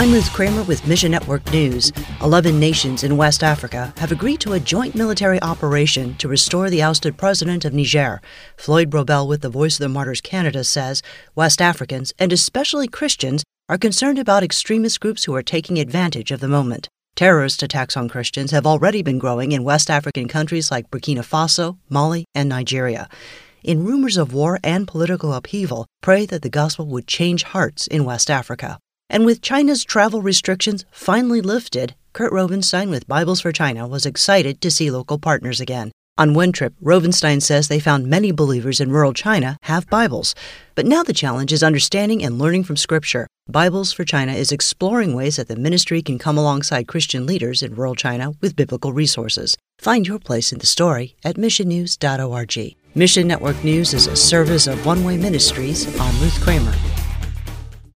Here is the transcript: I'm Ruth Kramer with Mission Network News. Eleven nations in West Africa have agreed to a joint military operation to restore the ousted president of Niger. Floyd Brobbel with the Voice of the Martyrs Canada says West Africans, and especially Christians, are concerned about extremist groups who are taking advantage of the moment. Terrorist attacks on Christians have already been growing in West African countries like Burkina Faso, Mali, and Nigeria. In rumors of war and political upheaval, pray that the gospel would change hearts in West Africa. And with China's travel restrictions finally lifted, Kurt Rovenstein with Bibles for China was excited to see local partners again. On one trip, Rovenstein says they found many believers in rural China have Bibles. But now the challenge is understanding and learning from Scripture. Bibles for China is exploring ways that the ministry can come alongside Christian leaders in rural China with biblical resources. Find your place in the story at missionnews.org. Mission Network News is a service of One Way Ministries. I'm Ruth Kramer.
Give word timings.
I'm 0.00 0.14
Ruth 0.14 0.32
Kramer 0.32 0.62
with 0.62 0.86
Mission 0.86 1.10
Network 1.12 1.52
News. 1.52 1.92
Eleven 2.22 2.58
nations 2.58 3.04
in 3.04 3.18
West 3.18 3.42
Africa 3.42 3.92
have 3.98 4.10
agreed 4.10 4.40
to 4.40 4.54
a 4.54 4.58
joint 4.58 4.94
military 4.94 5.38
operation 5.42 6.14
to 6.14 6.26
restore 6.26 6.70
the 6.70 6.82
ousted 6.82 7.18
president 7.18 7.66
of 7.66 7.74
Niger. 7.74 8.22
Floyd 8.56 8.88
Brobbel 8.88 9.28
with 9.28 9.42
the 9.42 9.50
Voice 9.50 9.74
of 9.74 9.80
the 9.80 9.90
Martyrs 9.90 10.22
Canada 10.22 10.64
says 10.64 11.02
West 11.34 11.60
Africans, 11.60 12.14
and 12.18 12.32
especially 12.32 12.88
Christians, 12.88 13.44
are 13.68 13.76
concerned 13.76 14.18
about 14.18 14.42
extremist 14.42 15.00
groups 15.00 15.24
who 15.24 15.34
are 15.34 15.42
taking 15.42 15.78
advantage 15.78 16.30
of 16.30 16.40
the 16.40 16.48
moment. 16.48 16.88
Terrorist 17.14 17.62
attacks 17.62 17.94
on 17.94 18.08
Christians 18.08 18.52
have 18.52 18.66
already 18.66 19.02
been 19.02 19.18
growing 19.18 19.52
in 19.52 19.64
West 19.64 19.90
African 19.90 20.28
countries 20.28 20.70
like 20.70 20.90
Burkina 20.90 21.18
Faso, 21.18 21.76
Mali, 21.90 22.24
and 22.34 22.48
Nigeria. 22.48 23.06
In 23.62 23.84
rumors 23.84 24.16
of 24.16 24.32
war 24.32 24.58
and 24.64 24.88
political 24.88 25.34
upheaval, 25.34 25.84
pray 26.00 26.24
that 26.24 26.40
the 26.40 26.48
gospel 26.48 26.86
would 26.86 27.06
change 27.06 27.42
hearts 27.42 27.86
in 27.86 28.06
West 28.06 28.30
Africa. 28.30 28.78
And 29.12 29.26
with 29.26 29.42
China's 29.42 29.82
travel 29.82 30.22
restrictions 30.22 30.84
finally 30.92 31.40
lifted, 31.40 31.96
Kurt 32.12 32.32
Rovenstein 32.32 32.90
with 32.90 33.08
Bibles 33.08 33.40
for 33.40 33.50
China 33.50 33.88
was 33.88 34.06
excited 34.06 34.60
to 34.60 34.70
see 34.70 34.88
local 34.88 35.18
partners 35.18 35.60
again. 35.60 35.90
On 36.16 36.32
one 36.32 36.52
trip, 36.52 36.74
Rovenstein 36.80 37.42
says 37.42 37.66
they 37.66 37.80
found 37.80 38.06
many 38.06 38.30
believers 38.30 38.78
in 38.78 38.92
rural 38.92 39.12
China 39.12 39.56
have 39.62 39.90
Bibles. 39.90 40.36
But 40.76 40.86
now 40.86 41.02
the 41.02 41.12
challenge 41.12 41.52
is 41.52 41.62
understanding 41.62 42.22
and 42.22 42.38
learning 42.38 42.62
from 42.62 42.76
Scripture. 42.76 43.26
Bibles 43.48 43.92
for 43.92 44.04
China 44.04 44.32
is 44.32 44.52
exploring 44.52 45.16
ways 45.16 45.36
that 45.36 45.48
the 45.48 45.56
ministry 45.56 46.02
can 46.02 46.16
come 46.16 46.38
alongside 46.38 46.86
Christian 46.86 47.26
leaders 47.26 47.64
in 47.64 47.74
rural 47.74 47.96
China 47.96 48.34
with 48.40 48.54
biblical 48.54 48.92
resources. 48.92 49.56
Find 49.80 50.06
your 50.06 50.20
place 50.20 50.52
in 50.52 50.60
the 50.60 50.66
story 50.66 51.16
at 51.24 51.34
missionnews.org. 51.34 52.76
Mission 52.94 53.26
Network 53.26 53.64
News 53.64 53.92
is 53.92 54.06
a 54.06 54.14
service 54.14 54.68
of 54.68 54.86
One 54.86 55.02
Way 55.02 55.16
Ministries. 55.16 55.86
I'm 55.98 56.20
Ruth 56.20 56.40
Kramer. 56.40 56.99